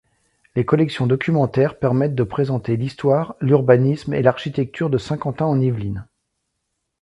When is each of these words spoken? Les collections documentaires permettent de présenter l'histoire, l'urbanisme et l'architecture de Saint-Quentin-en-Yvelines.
Les 0.55 0.65
collections 0.65 1.05
documentaires 1.05 1.77
permettent 1.77 2.15
de 2.15 2.23
présenter 2.23 2.75
l'histoire, 2.75 3.35
l'urbanisme 3.39 4.15
et 4.15 4.23
l'architecture 4.23 4.89
de 4.89 4.97
Saint-Quentin-en-Yvelines. 4.97 6.07